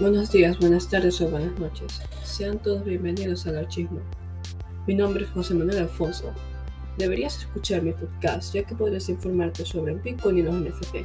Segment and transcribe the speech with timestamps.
[0.00, 2.00] Buenos días, buenas tardes o buenas noches.
[2.22, 3.98] Sean todos bienvenidos al Archismo.
[4.86, 6.32] Mi nombre es José Manuel Alfonso.
[6.98, 10.98] Deberías escuchar mi podcast ya que podrás informarte sobre Bitcoin y los NFT.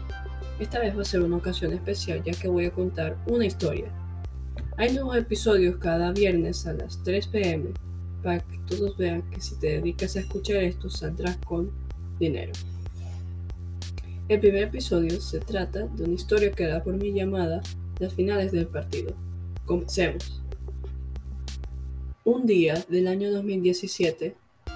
[0.59, 3.91] Esta vez va a ser una ocasión especial ya que voy a contar una historia.
[4.77, 7.71] Hay nuevos episodios cada viernes a las 3 pm
[8.21, 11.71] para que todos vean que si te dedicas a escuchar esto saldrás con
[12.19, 12.51] dinero.
[14.27, 17.63] El primer episodio se trata de una historia que da por mi llamada
[17.99, 19.13] las finales del partido.
[19.65, 20.41] Comencemos.
[22.25, 24.35] Un día del año 2017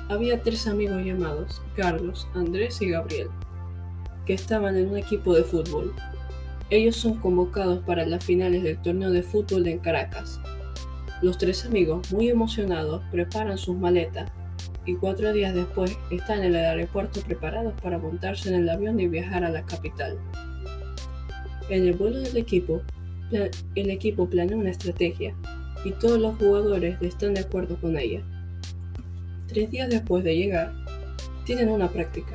[0.09, 3.29] había tres amigos llamados Carlos, Andrés y Gabriel,
[4.25, 5.93] que estaban en un equipo de fútbol.
[6.69, 10.39] Ellos son convocados para las finales del torneo de fútbol en Caracas.
[11.21, 14.29] Los tres amigos, muy emocionados, preparan sus maletas
[14.85, 19.07] y cuatro días después están en el aeropuerto preparados para montarse en el avión y
[19.07, 20.17] viajar a la capital.
[21.69, 22.81] En el vuelo del equipo,
[23.31, 25.35] el equipo planea una estrategia
[25.83, 28.21] y todos los jugadores están de acuerdo con ella.
[29.47, 30.73] Tres días después de llegar,
[31.45, 32.33] tienen una práctica.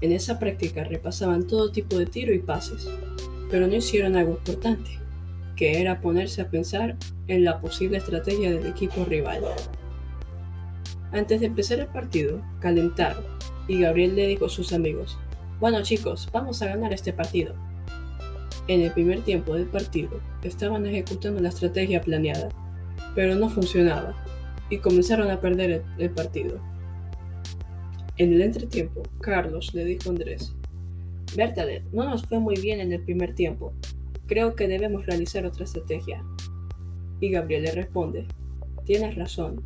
[0.00, 2.88] En esa práctica repasaban todo tipo de tiro y pases,
[3.50, 4.90] pero no hicieron algo importante,
[5.56, 6.96] que era ponerse a pensar
[7.28, 9.42] en la posible estrategia del equipo rival.
[11.12, 13.24] Antes de empezar el partido, calentaron
[13.68, 15.16] y Gabriel le dijo a sus amigos,
[15.60, 17.54] bueno chicos, vamos a ganar este partido.
[18.68, 22.48] En el primer tiempo del partido, estaban ejecutando la estrategia planeada,
[23.14, 24.14] pero no funcionaba
[24.70, 26.58] y comenzaron a perder el, partido.
[28.16, 30.54] En el entretiempo, Carlos le dijo a Andrés,
[31.36, 33.72] Bertalet, no nos fue muy bien en el primer tiempo.
[34.26, 36.24] Creo que debemos realizar otra estrategia.
[37.20, 38.26] Y Gabriel le responde,
[38.84, 39.62] tienes razón,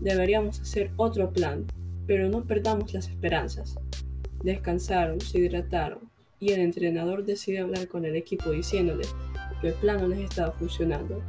[0.00, 1.66] Deberíamos hacer otro plan,
[2.06, 3.78] pero no perdamos las esperanzas.
[4.42, 9.04] Descansaron, se hidrataron y el entrenador decide hablar con el equipo diciéndole
[9.60, 11.22] que el plan no les estaba funcionando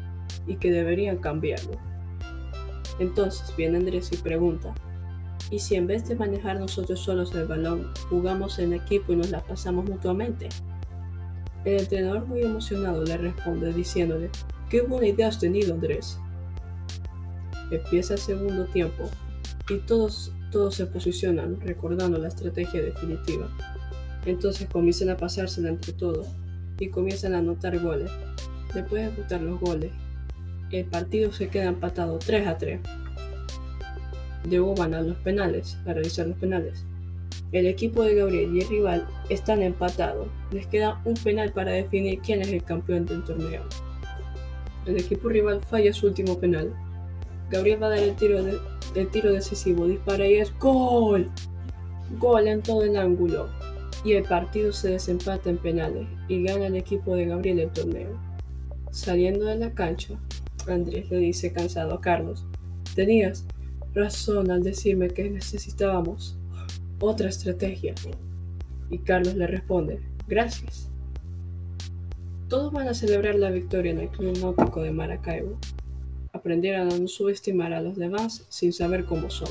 [0.47, 1.77] y que deberían cambiarlo.
[2.99, 4.73] Entonces viene Andrés y pregunta,
[5.51, 9.29] ¿y si en vez de manejar nosotros solos el balón, jugamos en equipo y nos
[9.29, 10.49] la pasamos mutuamente?
[11.65, 14.29] El entrenador muy emocionado le responde diciéndole,
[14.69, 16.19] qué buena idea has tenido Andrés.
[17.71, 19.09] Empieza el segundo tiempo
[19.69, 23.49] y todos, todos se posicionan recordando la estrategia definitiva.
[24.25, 26.27] Entonces comienzan a pasársela entre todos
[26.79, 28.11] y comienzan a anotar goles.
[28.73, 29.91] Después de ejecutar los goles,
[30.71, 32.79] el partido se queda empatado 3 a 3.
[34.49, 36.83] Luego van a los penales, a realizar los penales.
[37.51, 40.27] El equipo de Gabriel y el rival están empatados.
[40.51, 43.63] Les queda un penal para definir quién es el campeón del torneo.
[44.85, 46.73] El equipo rival falla su último penal
[47.49, 48.39] Gabriel va a dar el tiro,
[49.11, 51.29] tiro decisivo, dispara y es gol.
[52.19, 53.47] Gol en todo el ángulo.
[54.05, 58.17] Y el partido se desempata en penales y gana el equipo de Gabriel el torneo.
[58.91, 60.17] Saliendo de la cancha,
[60.67, 62.45] Andrés le dice cansado a Carlos,
[62.95, 63.45] tenías
[63.93, 66.37] razón al decirme que necesitábamos
[66.99, 67.95] otra estrategia.
[68.89, 70.89] Y Carlos le responde, gracias.
[72.47, 75.57] Todos van a celebrar la victoria en el Club Náutico de Maracaibo
[76.35, 79.49] aprendieran a no subestimar a los demás sin saber cómo son.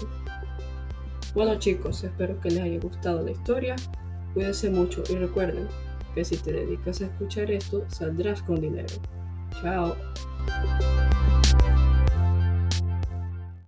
[1.34, 3.74] Bueno chicos, espero que les haya gustado la historia,
[4.34, 5.68] cuídense mucho y recuerden
[6.14, 8.94] que si te dedicas a escuchar esto, saldrás con dinero.
[9.62, 9.96] Chao.